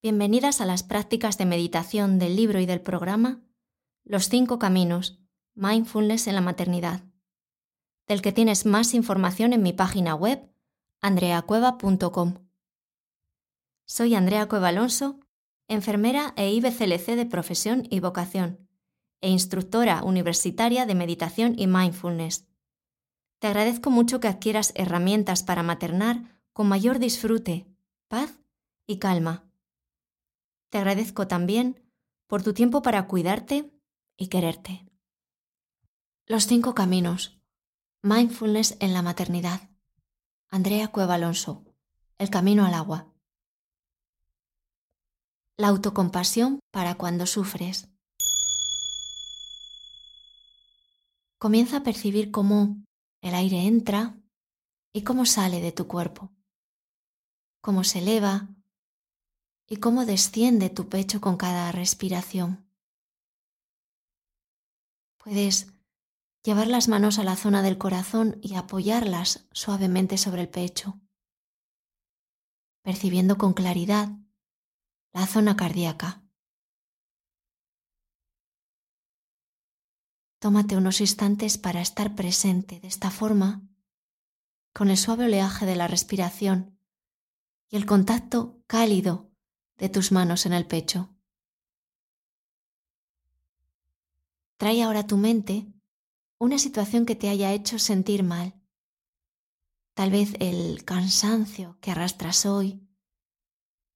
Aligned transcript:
Bienvenidas 0.00 0.60
a 0.60 0.66
las 0.66 0.84
prácticas 0.84 1.38
de 1.38 1.44
meditación 1.44 2.20
del 2.20 2.36
libro 2.36 2.60
y 2.60 2.66
del 2.66 2.80
programa 2.80 3.42
Los 4.04 4.28
cinco 4.28 4.60
caminos, 4.60 5.18
Mindfulness 5.56 6.28
en 6.28 6.36
la 6.36 6.40
maternidad, 6.40 7.02
del 8.06 8.22
que 8.22 8.30
tienes 8.30 8.64
más 8.64 8.94
información 8.94 9.52
en 9.52 9.60
mi 9.60 9.72
página 9.72 10.14
web 10.14 10.48
andreacueva.com. 11.00 12.34
Soy 13.86 14.14
Andrea 14.14 14.46
Cueva 14.46 14.68
Alonso, 14.68 15.18
enfermera 15.66 16.32
e 16.36 16.52
IBCLC 16.52 17.16
de 17.16 17.26
profesión 17.26 17.84
y 17.90 17.98
vocación, 17.98 18.68
e 19.20 19.30
instructora 19.30 20.04
universitaria 20.04 20.86
de 20.86 20.94
meditación 20.94 21.58
y 21.58 21.66
mindfulness. 21.66 22.46
Te 23.40 23.48
agradezco 23.48 23.90
mucho 23.90 24.20
que 24.20 24.28
adquieras 24.28 24.70
herramientas 24.76 25.42
para 25.42 25.64
maternar 25.64 26.40
con 26.52 26.68
mayor 26.68 27.00
disfrute, 27.00 27.66
paz 28.06 28.38
y 28.86 28.98
calma 28.98 29.47
te 30.70 30.78
agradezco 30.78 31.26
también 31.26 31.82
por 32.26 32.42
tu 32.42 32.52
tiempo 32.52 32.82
para 32.82 33.06
cuidarte 33.06 33.72
y 34.16 34.28
quererte. 34.28 34.86
Los 36.26 36.46
cinco 36.46 36.74
caminos. 36.74 37.40
Mindfulness 38.02 38.76
en 38.80 38.92
la 38.92 39.02
maternidad. 39.02 39.70
Andrea 40.50 40.88
Cueva 40.88 41.14
Alonso. 41.14 41.64
El 42.18 42.30
camino 42.30 42.66
al 42.66 42.74
agua. 42.74 43.12
La 45.56 45.68
autocompasión 45.68 46.60
para 46.70 46.96
cuando 46.96 47.26
sufres. 47.26 47.88
Comienza 51.38 51.78
a 51.78 51.82
percibir 51.82 52.30
cómo 52.30 52.84
el 53.22 53.34
aire 53.34 53.66
entra 53.66 54.18
y 54.92 55.02
cómo 55.02 55.24
sale 55.24 55.60
de 55.60 55.72
tu 55.72 55.86
cuerpo, 55.86 56.32
cómo 57.60 57.84
se 57.84 58.00
eleva 58.00 58.48
y 59.68 59.76
cómo 59.76 60.06
desciende 60.06 60.70
tu 60.70 60.88
pecho 60.88 61.20
con 61.20 61.36
cada 61.36 61.70
respiración. 61.72 62.66
Puedes 65.18 65.74
llevar 66.42 66.68
las 66.68 66.88
manos 66.88 67.18
a 67.18 67.24
la 67.24 67.36
zona 67.36 67.62
del 67.62 67.76
corazón 67.76 68.38
y 68.40 68.54
apoyarlas 68.54 69.46
suavemente 69.52 70.16
sobre 70.16 70.40
el 70.40 70.48
pecho, 70.48 70.98
percibiendo 72.82 73.36
con 73.36 73.52
claridad 73.52 74.08
la 75.12 75.26
zona 75.26 75.54
cardíaca. 75.56 76.24
Tómate 80.40 80.76
unos 80.76 81.00
instantes 81.00 81.58
para 81.58 81.82
estar 81.82 82.14
presente 82.14 82.80
de 82.80 82.88
esta 82.88 83.10
forma, 83.10 83.68
con 84.72 84.88
el 84.88 84.96
suave 84.96 85.26
oleaje 85.26 85.66
de 85.66 85.76
la 85.76 85.88
respiración 85.88 86.78
y 87.68 87.76
el 87.76 87.84
contacto 87.84 88.62
cálido 88.66 89.27
de 89.78 89.88
tus 89.88 90.12
manos 90.12 90.44
en 90.44 90.52
el 90.52 90.66
pecho. 90.66 91.08
Trae 94.56 94.82
ahora 94.82 95.00
a 95.00 95.06
tu 95.06 95.16
mente 95.16 95.66
una 96.38 96.58
situación 96.58 97.06
que 97.06 97.14
te 97.14 97.28
haya 97.28 97.52
hecho 97.52 97.78
sentir 97.78 98.24
mal. 98.24 98.54
Tal 99.94 100.10
vez 100.10 100.34
el 100.40 100.84
cansancio 100.84 101.78
que 101.80 101.92
arrastras 101.92 102.44
hoy, 102.44 102.86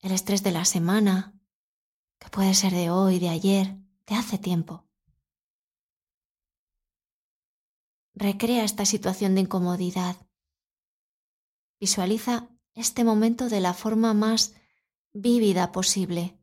el 0.01 0.13
estrés 0.13 0.43
de 0.43 0.53
la 0.53 0.65
semana, 0.65 1.41
que 2.19 2.29
puede 2.31 2.55
ser 2.55 2.73
de 2.73 2.91
hoy, 2.91 3.19
de 3.19 3.29
ayer, 3.29 3.77
de 4.07 4.15
hace 4.15 4.39
tiempo. 4.39 4.89
Recrea 8.15 8.65
esta 8.65 8.85
situación 8.85 9.35
de 9.35 9.43
incomodidad. 9.43 10.17
Visualiza 11.81 12.49
este 12.75 13.05
momento 13.05 13.49
de 13.49 13.61
la 13.61 13.75
forma 13.75 14.15
más 14.15 14.55
vívida 15.13 15.73
posible. 15.73 16.39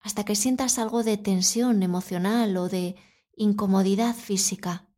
Hasta 0.00 0.24
que 0.24 0.36
sientas 0.36 0.78
algo 0.78 1.02
de 1.02 1.16
tensión 1.16 1.82
emocional 1.82 2.56
o 2.56 2.68
de 2.68 2.96
incomodidad 3.36 4.14
física. 4.14 4.88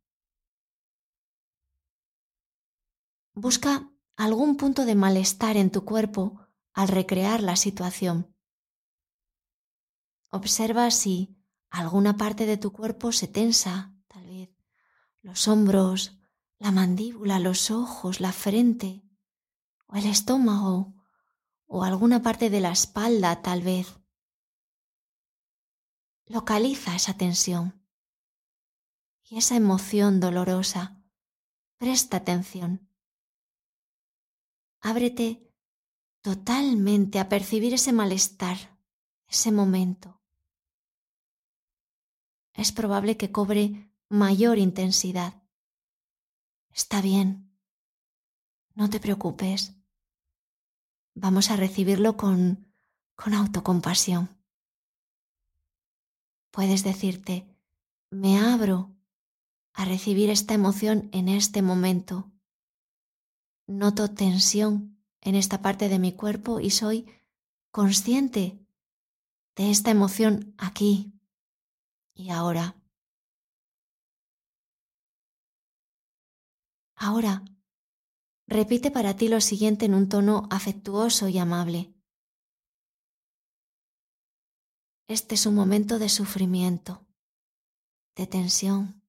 Busca 3.33 3.89
algún 4.15 4.57
punto 4.57 4.85
de 4.85 4.95
malestar 4.95 5.57
en 5.57 5.71
tu 5.71 5.85
cuerpo 5.85 6.47
al 6.73 6.87
recrear 6.87 7.41
la 7.41 7.55
situación. 7.55 8.35
Observa 10.29 10.91
si 10.91 11.37
alguna 11.69 12.17
parte 12.17 12.45
de 12.45 12.57
tu 12.57 12.71
cuerpo 12.73 13.11
se 13.11 13.27
tensa, 13.27 13.93
tal 14.07 14.25
vez 14.27 14.49
los 15.21 15.47
hombros, 15.47 16.17
la 16.59 16.71
mandíbula, 16.71 17.39
los 17.39 17.71
ojos, 17.71 18.19
la 18.19 18.33
frente 18.33 19.03
o 19.85 19.95
el 19.95 20.07
estómago 20.07 20.96
o 21.67 21.83
alguna 21.83 22.21
parte 22.21 22.49
de 22.49 22.61
la 22.61 22.71
espalda 22.71 23.41
tal 23.41 23.61
vez. 23.61 23.99
Localiza 26.25 26.95
esa 26.95 27.15
tensión 27.15 27.85
y 29.23 29.37
esa 29.37 29.55
emoción 29.55 30.19
dolorosa. 30.19 31.03
Presta 31.77 32.17
atención. 32.17 32.89
Ábrete 34.79 35.53
totalmente 36.21 37.19
a 37.19 37.29
percibir 37.29 37.73
ese 37.73 37.93
malestar, 37.93 38.57
ese 39.27 39.51
momento. 39.51 40.21
Es 42.53 42.71
probable 42.71 43.17
que 43.17 43.31
cobre 43.31 43.93
mayor 44.09 44.57
intensidad. 44.57 45.43
Está 46.71 47.01
bien. 47.01 47.55
No 48.73 48.89
te 48.89 48.99
preocupes 48.99 49.76
vamos 51.19 51.49
a 51.49 51.55
recibirlo 51.55 52.15
con, 52.15 52.71
con 53.15 53.33
autocompasión. 53.33 54.37
Puedes 56.51 56.83
decirte, 56.83 57.47
me 58.09 58.39
abro 58.39 58.95
a 59.73 59.85
recibir 59.85 60.29
esta 60.29 60.53
emoción 60.53 61.09
en 61.11 61.27
este 61.27 61.61
momento. 61.61 62.31
Noto 63.65 64.09
tensión 64.09 64.97
en 65.21 65.35
esta 65.35 65.61
parte 65.61 65.89
de 65.89 65.99
mi 65.99 66.13
cuerpo 66.13 66.59
y 66.59 66.69
soy 66.69 67.05
consciente 67.71 68.59
de 69.55 69.71
esta 69.71 69.91
emoción 69.91 70.53
aquí 70.57 71.19
y 72.13 72.29
ahora. 72.29 72.75
Ahora 76.95 77.43
Repite 78.47 78.91
para 78.91 79.15
ti 79.17 79.27
lo 79.27 79.41
siguiente 79.41 79.85
en 79.85 79.93
un 79.93 80.07
tono 80.07 80.47
afectuoso 80.49 81.27
y 81.27 81.37
amable. 81.37 81.93
Este 85.09 85.35
es 85.35 85.45
un 85.45 85.55
momento 85.55 85.99
de 85.99 86.07
sufrimiento, 86.07 87.05
de 88.15 88.25
tensión, 88.25 89.03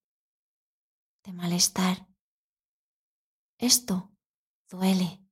de 1.24 1.32
malestar. 1.32 2.08
Esto 3.58 4.12
duele. 4.68 5.24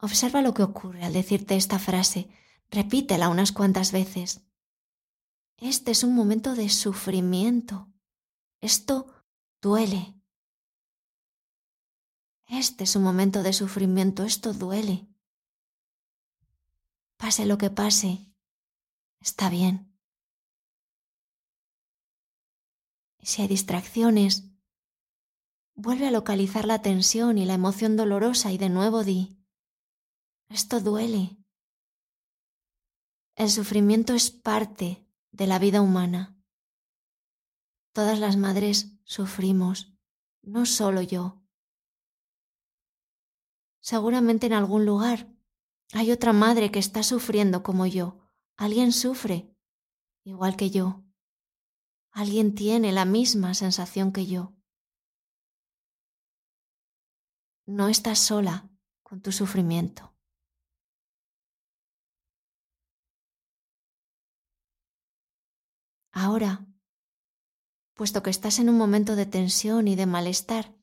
Observa 0.00 0.42
lo 0.42 0.52
que 0.52 0.62
ocurre 0.62 1.04
al 1.04 1.14
decirte 1.14 1.56
esta 1.56 1.78
frase. 1.78 2.28
Repítela 2.70 3.30
unas 3.30 3.52
cuantas 3.52 3.92
veces. 3.92 4.42
Este 5.56 5.90
es 5.90 6.04
un 6.04 6.14
momento 6.14 6.54
de 6.54 6.68
sufrimiento. 6.68 7.90
Esto 8.60 9.24
duele. 9.62 10.13
Este 12.46 12.84
es 12.84 12.94
un 12.96 13.02
momento 13.02 13.42
de 13.42 13.52
sufrimiento, 13.52 14.24
esto 14.24 14.52
duele. 14.52 15.08
Pase 17.16 17.46
lo 17.46 17.58
que 17.58 17.70
pase, 17.70 18.32
está 19.20 19.48
bien. 19.48 19.94
Si 23.20 23.40
hay 23.40 23.48
distracciones, 23.48 24.50
vuelve 25.74 26.06
a 26.06 26.10
localizar 26.10 26.66
la 26.66 26.82
tensión 26.82 27.38
y 27.38 27.46
la 27.46 27.54
emoción 27.54 27.96
dolorosa 27.96 28.52
y 28.52 28.58
de 28.58 28.68
nuevo 28.68 29.02
di, 29.04 29.38
esto 30.48 30.80
duele. 30.80 31.38
El 33.34 33.50
sufrimiento 33.50 34.14
es 34.14 34.30
parte 34.30 35.08
de 35.32 35.46
la 35.46 35.58
vida 35.58 35.80
humana. 35.80 36.38
Todas 37.92 38.18
las 38.18 38.36
madres 38.36 38.98
sufrimos, 39.04 39.96
no 40.42 40.66
solo 40.66 41.00
yo. 41.00 41.43
Seguramente 43.84 44.46
en 44.46 44.54
algún 44.54 44.86
lugar 44.86 45.30
hay 45.92 46.10
otra 46.10 46.32
madre 46.32 46.70
que 46.70 46.78
está 46.78 47.02
sufriendo 47.02 47.62
como 47.62 47.84
yo. 47.84 48.18
Alguien 48.56 48.92
sufre, 48.92 49.54
igual 50.24 50.56
que 50.56 50.70
yo. 50.70 51.04
Alguien 52.10 52.54
tiene 52.54 52.92
la 52.92 53.04
misma 53.04 53.52
sensación 53.52 54.10
que 54.10 54.24
yo. 54.24 54.54
No 57.66 57.88
estás 57.88 58.20
sola 58.20 58.70
con 59.02 59.20
tu 59.20 59.32
sufrimiento. 59.32 60.16
Ahora, 66.10 66.66
puesto 67.92 68.22
que 68.22 68.30
estás 68.30 68.60
en 68.60 68.70
un 68.70 68.78
momento 68.78 69.14
de 69.14 69.26
tensión 69.26 69.88
y 69.88 69.94
de 69.94 70.06
malestar, 70.06 70.74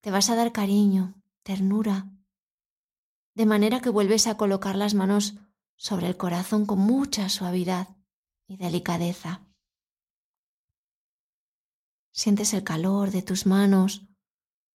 te 0.00 0.12
vas 0.12 0.30
a 0.30 0.36
dar 0.36 0.52
cariño, 0.52 1.19
ternura 1.42 2.10
de 3.34 3.46
manera 3.46 3.80
que 3.80 3.90
vuelves 3.90 4.26
a 4.26 4.36
colocar 4.36 4.76
las 4.76 4.94
manos 4.94 5.34
sobre 5.76 6.08
el 6.08 6.16
corazón 6.16 6.66
con 6.66 6.78
mucha 6.78 7.28
suavidad 7.28 7.96
y 8.46 8.56
delicadeza. 8.56 9.46
Sientes 12.12 12.52
el 12.52 12.64
calor 12.64 13.10
de 13.12 13.22
tus 13.22 13.46
manos, 13.46 14.06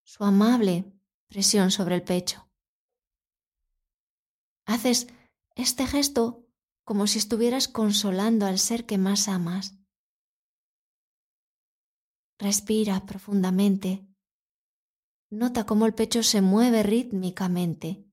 su 0.04 0.24
amable 0.24 0.92
presión 1.28 1.70
sobre 1.70 1.96
el 1.96 2.04
pecho. 2.04 2.50
Haces 4.66 5.08
este 5.54 5.86
gesto 5.86 6.48
como 6.84 7.08
si 7.08 7.20
estuvieras 7.20 7.68
consolando 7.68 8.46
al 8.46 8.58
ser 8.58 8.86
que 8.86 8.98
más 8.98 9.28
amas. 9.28 9.78
Respira 12.40 13.06
profundamente. 13.06 14.08
Nota 15.30 15.66
cómo 15.66 15.86
el 15.86 15.94
pecho 15.94 16.24
se 16.24 16.42
mueve 16.42 16.84
rítmicamente. 16.84 18.06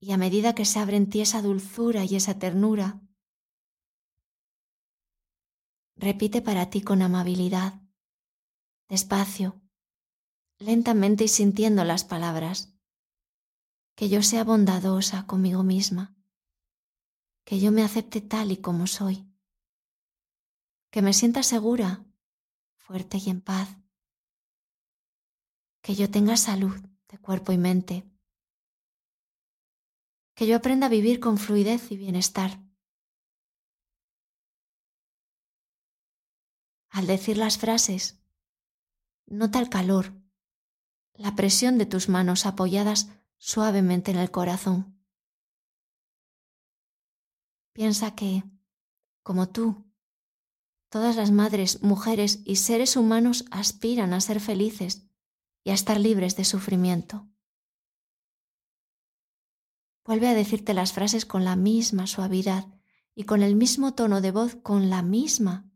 Y 0.00 0.12
a 0.12 0.16
medida 0.16 0.54
que 0.54 0.64
se 0.64 0.78
abre 0.78 0.96
en 0.96 1.08
ti 1.08 1.20
esa 1.20 1.42
dulzura 1.42 2.04
y 2.04 2.16
esa 2.16 2.38
ternura, 2.38 3.00
repite 5.96 6.42
para 6.42 6.70
ti 6.70 6.82
con 6.82 7.02
amabilidad, 7.02 7.80
despacio, 8.88 9.62
lentamente 10.58 11.24
y 11.24 11.28
sintiendo 11.28 11.84
las 11.84 12.04
palabras, 12.04 12.76
que 13.94 14.08
yo 14.08 14.22
sea 14.22 14.42
bondadosa 14.42 15.26
conmigo 15.26 15.62
misma, 15.62 16.16
que 17.44 17.60
yo 17.60 17.70
me 17.70 17.84
acepte 17.84 18.20
tal 18.20 18.50
y 18.50 18.56
como 18.56 18.88
soy, 18.88 19.32
que 20.90 21.02
me 21.02 21.12
sienta 21.12 21.44
segura, 21.44 22.04
fuerte 22.74 23.18
y 23.18 23.30
en 23.30 23.40
paz, 23.40 23.81
que 25.82 25.96
yo 25.96 26.08
tenga 26.10 26.36
salud 26.36 26.74
de 27.08 27.18
cuerpo 27.18 27.52
y 27.52 27.58
mente, 27.58 28.08
que 30.34 30.46
yo 30.46 30.56
aprenda 30.56 30.86
a 30.86 30.90
vivir 30.90 31.20
con 31.20 31.38
fluidez 31.38 31.90
y 31.90 31.96
bienestar. 31.96 32.62
Al 36.88 37.06
decir 37.06 37.36
las 37.36 37.58
frases, 37.58 38.22
nota 39.26 39.58
el 39.58 39.68
calor, 39.68 40.12
la 41.14 41.34
presión 41.34 41.78
de 41.78 41.86
tus 41.86 42.08
manos 42.08 42.46
apoyadas 42.46 43.08
suavemente 43.38 44.12
en 44.12 44.18
el 44.18 44.30
corazón. 44.30 45.02
Piensa 47.72 48.14
que, 48.14 48.44
como 49.22 49.48
tú, 49.48 49.90
todas 50.90 51.16
las 51.16 51.32
madres, 51.32 51.82
mujeres 51.82 52.40
y 52.44 52.56
seres 52.56 52.96
humanos 52.96 53.46
aspiran 53.50 54.12
a 54.12 54.20
ser 54.20 54.38
felices 54.40 55.08
y 55.64 55.70
a 55.70 55.74
estar 55.74 55.98
libres 55.98 56.36
de 56.36 56.44
sufrimiento. 56.44 57.28
Vuelve 60.04 60.28
a 60.28 60.34
decirte 60.34 60.74
las 60.74 60.92
frases 60.92 61.24
con 61.24 61.44
la 61.44 61.54
misma 61.54 62.06
suavidad 62.06 62.66
y 63.14 63.24
con 63.24 63.42
el 63.42 63.54
mismo 63.54 63.94
tono 63.94 64.20
de 64.20 64.32
voz, 64.32 64.56
con 64.56 64.90
la 64.90 65.02
misma 65.02 65.70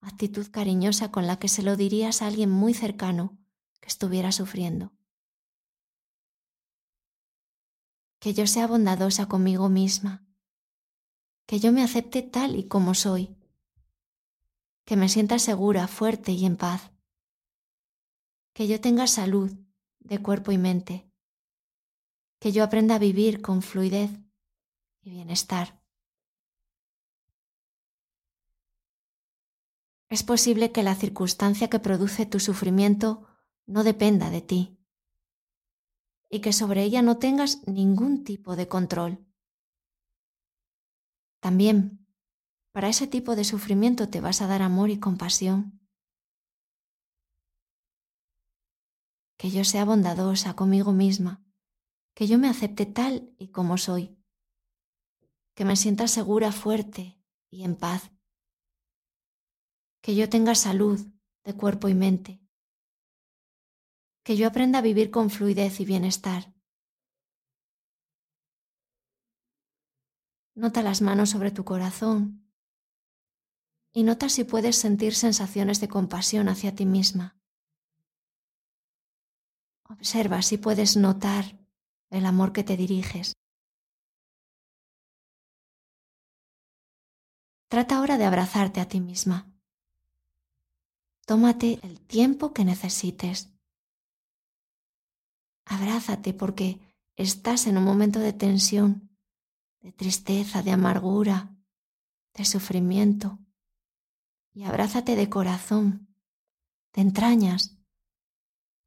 actitud 0.00 0.48
cariñosa 0.50 1.10
con 1.10 1.26
la 1.26 1.38
que 1.38 1.48
se 1.48 1.62
lo 1.62 1.76
dirías 1.76 2.22
a 2.22 2.26
alguien 2.26 2.50
muy 2.50 2.74
cercano 2.74 3.38
que 3.80 3.88
estuviera 3.88 4.30
sufriendo. 4.32 4.92
Que 8.20 8.34
yo 8.34 8.46
sea 8.46 8.66
bondadosa 8.66 9.26
conmigo 9.26 9.68
misma, 9.68 10.24
que 11.46 11.58
yo 11.58 11.72
me 11.72 11.82
acepte 11.82 12.22
tal 12.22 12.56
y 12.56 12.68
como 12.68 12.94
soy, 12.94 13.36
que 14.84 14.96
me 14.96 15.08
sienta 15.08 15.38
segura, 15.38 15.88
fuerte 15.88 16.32
y 16.32 16.44
en 16.44 16.56
paz, 16.56 16.91
que 18.52 18.68
yo 18.68 18.80
tenga 18.80 19.06
salud 19.06 19.50
de 20.00 20.20
cuerpo 20.20 20.52
y 20.52 20.58
mente, 20.58 21.10
que 22.38 22.52
yo 22.52 22.64
aprenda 22.64 22.96
a 22.96 22.98
vivir 22.98 23.40
con 23.40 23.62
fluidez 23.62 24.10
y 25.00 25.10
bienestar. 25.10 25.82
Es 30.08 30.22
posible 30.22 30.72
que 30.72 30.82
la 30.82 30.94
circunstancia 30.94 31.70
que 31.70 31.78
produce 31.78 32.26
tu 32.26 32.38
sufrimiento 32.38 33.26
no 33.66 33.84
dependa 33.84 34.28
de 34.28 34.42
ti 34.42 34.78
y 36.28 36.40
que 36.40 36.52
sobre 36.52 36.82
ella 36.82 37.02
no 37.02 37.18
tengas 37.18 37.66
ningún 37.66 38.24
tipo 38.24 38.56
de 38.56 38.68
control. 38.68 39.26
También, 41.40 42.06
para 42.72 42.88
ese 42.88 43.06
tipo 43.06 43.36
de 43.36 43.44
sufrimiento 43.44 44.08
te 44.08 44.20
vas 44.20 44.40
a 44.42 44.46
dar 44.46 44.62
amor 44.62 44.90
y 44.90 44.98
compasión. 44.98 45.81
Que 49.42 49.50
yo 49.50 49.64
sea 49.64 49.84
bondadosa 49.84 50.54
conmigo 50.54 50.92
misma, 50.92 51.44
que 52.14 52.28
yo 52.28 52.38
me 52.38 52.48
acepte 52.48 52.86
tal 52.86 53.34
y 53.38 53.48
como 53.48 53.76
soy, 53.76 54.16
que 55.56 55.64
me 55.64 55.74
sienta 55.74 56.06
segura, 56.06 56.52
fuerte 56.52 57.20
y 57.50 57.64
en 57.64 57.74
paz 57.74 58.12
que 60.00 60.14
yo 60.14 60.28
tenga 60.28 60.54
salud 60.54 61.00
de 61.42 61.56
cuerpo 61.56 61.88
y 61.88 61.94
mente, 61.94 62.40
que 64.22 64.36
yo 64.36 64.46
aprenda 64.46 64.78
a 64.78 64.82
vivir 64.82 65.10
con 65.10 65.28
fluidez 65.28 65.80
y 65.80 65.86
bienestar. 65.86 66.54
Nota 70.54 70.82
las 70.82 71.02
manos 71.02 71.30
sobre 71.30 71.50
tu 71.50 71.64
corazón 71.64 72.48
y 73.92 74.04
nota 74.04 74.28
si 74.28 74.44
puedes 74.44 74.76
sentir 74.76 75.16
sensaciones 75.16 75.80
de 75.80 75.88
compasión 75.88 76.48
hacia 76.48 76.76
ti 76.76 76.86
misma. 76.86 77.41
Observa 79.92 80.40
si 80.42 80.56
puedes 80.56 80.96
notar 80.96 81.44
el 82.10 82.24
amor 82.24 82.52
que 82.52 82.64
te 82.64 82.76
diriges. 82.76 83.34
Trata 87.68 87.96
ahora 87.96 88.16
de 88.18 88.24
abrazarte 88.24 88.80
a 88.80 88.88
ti 88.88 89.00
misma. 89.00 89.50
Tómate 91.26 91.78
el 91.82 92.00
tiempo 92.00 92.52
que 92.52 92.64
necesites. 92.64 93.52
Abrázate 95.66 96.32
porque 96.34 96.80
estás 97.16 97.66
en 97.66 97.76
un 97.78 97.84
momento 97.84 98.18
de 98.18 98.32
tensión, 98.32 99.16
de 99.80 99.92
tristeza, 99.92 100.62
de 100.62 100.72
amargura, 100.72 101.54
de 102.34 102.44
sufrimiento. 102.44 103.38
Y 104.54 104.64
abrázate 104.64 105.16
de 105.16 105.28
corazón, 105.28 106.14
de 106.92 107.02
entrañas, 107.02 107.81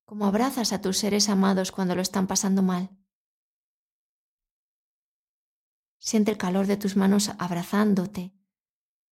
como 0.06 0.26
abrazas 0.26 0.72
a 0.72 0.82
tus 0.82 0.98
seres 0.98 1.30
amados 1.30 1.72
cuando 1.72 1.96
lo 1.96 2.02
están 2.02 2.28
pasando 2.28 2.62
mal. 2.62 2.90
Siente 6.00 6.32
el 6.32 6.38
calor 6.38 6.68
de 6.68 6.78
tus 6.78 6.96
manos 6.96 7.32
abrazándote 7.40 8.36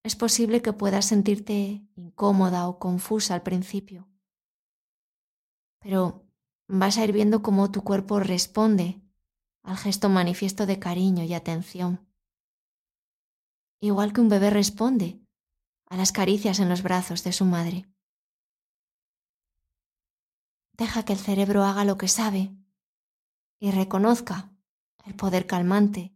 es 0.03 0.17
posible 0.17 0.61
que 0.61 0.73
puedas 0.73 1.05
sentirte 1.05 1.87
incómoda 1.95 2.67
o 2.67 2.77
confusa 2.77 3.35
al 3.35 3.41
principio, 3.41 4.09
pero 5.79 6.27
vas 6.67 6.97
a 6.97 7.05
ir 7.05 7.13
viendo 7.13 7.41
cómo 7.41 7.71
tu 7.71 7.83
cuerpo 7.83 8.19
responde 8.19 9.01
al 9.63 9.77
gesto 9.77 10.09
manifiesto 10.09 10.65
de 10.65 10.77
cariño 10.77 11.23
y 11.23 11.33
atención, 11.33 12.05
igual 13.79 14.11
que 14.11 14.19
un 14.19 14.27
bebé 14.27 14.49
responde 14.49 15.21
a 15.85 15.95
las 15.95 16.11
caricias 16.11 16.59
en 16.59 16.67
los 16.67 16.83
brazos 16.83 17.23
de 17.23 17.31
su 17.31 17.45
madre. 17.45 17.85
Deja 20.73 21.05
que 21.05 21.13
el 21.13 21.19
cerebro 21.19 21.63
haga 21.63 21.85
lo 21.85 21.97
que 21.97 22.07
sabe 22.07 22.55
y 23.59 23.71
reconozca 23.71 24.51
el 25.05 25.15
poder 25.15 25.45
calmante 25.45 26.15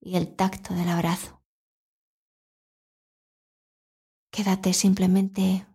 y 0.00 0.16
el 0.16 0.36
tacto 0.36 0.74
del 0.74 0.88
abrazo. 0.88 1.42
Quédate 4.30 4.72
simplemente 4.72 5.66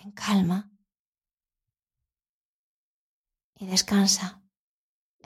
en 0.00 0.12
calma 0.12 0.70
y 3.56 3.66
descansa 3.66 4.42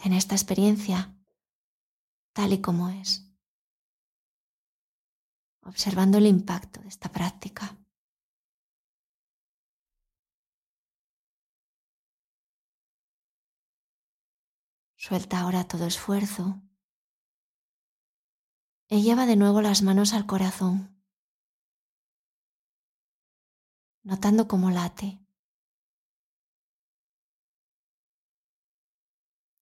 en 0.02 0.12
esta 0.12 0.34
experiencia 0.34 1.14
tal 2.32 2.52
y 2.52 2.60
como 2.60 2.88
es, 2.90 3.30
observando 5.62 6.18
el 6.18 6.26
impacto 6.26 6.80
de 6.80 6.88
esta 6.88 7.10
práctica. 7.10 7.76
Suelta 15.08 15.40
ahora 15.40 15.64
todo 15.64 15.86
esfuerzo 15.86 16.60
y 18.90 19.02
lleva 19.02 19.24
de 19.24 19.36
nuevo 19.36 19.62
las 19.62 19.80
manos 19.80 20.12
al 20.12 20.26
corazón. 20.26 21.02
notando 24.02 24.46
cómo 24.48 24.70
late. 24.70 25.18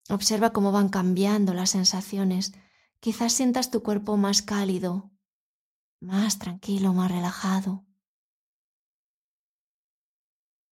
Observa 0.09 0.53
cómo 0.53 0.73
van 0.73 0.89
cambiando 0.89 1.55
las 1.55 1.71
sensaciones. 1.71 2.53
Quizás 2.99 3.33
sientas 3.33 3.71
tu 3.71 3.85
cuerpo 3.85 4.17
más 4.17 4.43
cálido, 4.43 5.13
más 6.01 6.41
tranquilo, 6.41 6.93
más 6.93 7.11
relajado. 7.11 7.85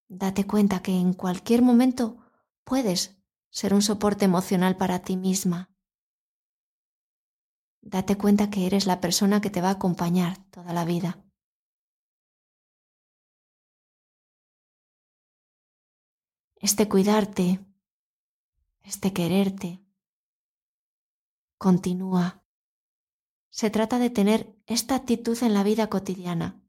Date 0.09 0.49
cuenta 0.49 0.83
que 0.83 0.99
en 0.99 1.13
cualquier 1.13 1.63
momento 1.63 2.17
puedes 2.65 3.14
ser 3.55 3.73
un 3.73 3.83
soporte 3.83 4.25
emocional 4.25 4.77
para 4.77 4.99
ti 4.99 5.17
misma. 5.17 5.73
Date 7.83 8.19
cuenta 8.19 8.51
que 8.51 8.67
eres 8.67 8.85
la 8.85 9.01
persona 9.01 9.41
que 9.41 9.49
te 9.49 9.61
va 9.61 9.69
a 9.69 9.79
acompañar 9.79 10.45
toda 10.51 10.73
la 10.73 10.85
vida. 10.85 11.25
Este 16.57 16.89
cuidarte, 16.89 17.65
este 18.83 19.13
quererte, 19.13 19.85
continúa. 21.57 22.45
Se 23.51 23.71
trata 23.71 24.01
de 24.01 24.11
tener 24.11 24.59
esta 24.67 24.97
actitud 24.97 25.41
en 25.45 25.55
la 25.55 25.63
vida 25.63 25.89
cotidiana, 25.89 26.61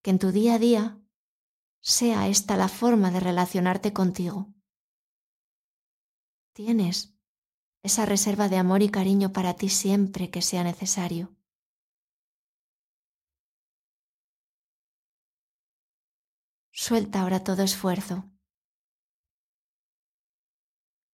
que 0.00 0.12
en 0.12 0.18
tu 0.18 0.32
día 0.32 0.54
a 0.54 0.58
día 0.58 0.98
sea 1.80 2.26
esta 2.28 2.56
la 2.56 2.68
forma 2.68 3.10
de 3.10 3.20
relacionarte 3.20 3.92
contigo. 3.92 4.54
Tienes 6.58 7.16
esa 7.84 8.04
reserva 8.04 8.48
de 8.48 8.56
amor 8.56 8.82
y 8.82 8.88
cariño 8.88 9.32
para 9.32 9.54
ti 9.54 9.68
siempre 9.68 10.28
que 10.28 10.42
sea 10.42 10.64
necesario. 10.64 11.36
Suelta 16.72 17.22
ahora 17.22 17.44
todo 17.44 17.62
esfuerzo. 17.62 18.28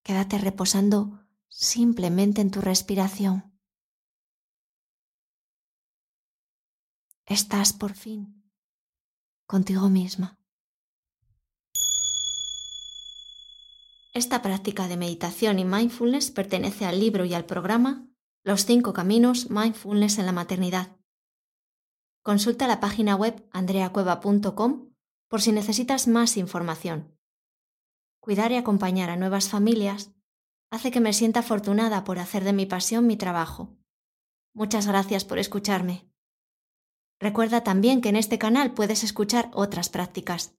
Quédate 0.02 0.38
reposando 0.38 1.26
simplemente 1.48 2.40
en 2.40 2.50
tu 2.50 2.62
respiración. 2.62 3.60
Estás 7.26 7.74
por 7.74 7.92
fin 7.92 8.50
contigo 9.46 9.90
misma. 9.90 10.42
Esta 14.14 14.42
práctica 14.42 14.86
de 14.86 14.96
meditación 14.96 15.58
y 15.58 15.64
mindfulness 15.64 16.30
pertenece 16.30 16.86
al 16.86 17.00
libro 17.00 17.24
y 17.24 17.34
al 17.34 17.46
programa 17.46 18.06
Los 18.44 18.64
cinco 18.64 18.92
caminos 18.92 19.50
Mindfulness 19.50 20.18
en 20.18 20.26
la 20.26 20.30
maternidad. 20.30 20.96
Consulta 22.22 22.68
la 22.68 22.78
página 22.78 23.16
web 23.16 23.44
andreacueva.com 23.50 24.94
por 25.28 25.42
si 25.42 25.50
necesitas 25.50 26.06
más 26.06 26.36
información. 26.36 27.18
Cuidar 28.20 28.52
y 28.52 28.56
acompañar 28.56 29.10
a 29.10 29.16
nuevas 29.16 29.48
familias 29.48 30.12
hace 30.70 30.92
que 30.92 31.00
me 31.00 31.12
sienta 31.12 31.40
afortunada 31.40 32.04
por 32.04 32.20
hacer 32.20 32.44
de 32.44 32.52
mi 32.52 32.66
pasión 32.66 33.08
mi 33.08 33.16
trabajo. 33.16 33.76
Muchas 34.54 34.86
gracias 34.86 35.24
por 35.24 35.40
escucharme. 35.40 36.08
Recuerda 37.18 37.64
también 37.64 38.00
que 38.00 38.10
en 38.10 38.16
este 38.16 38.38
canal 38.38 38.74
puedes 38.74 39.02
escuchar 39.02 39.50
otras 39.54 39.88
prácticas. 39.88 40.56